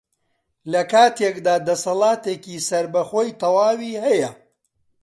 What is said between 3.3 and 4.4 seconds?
تەواوی هەیە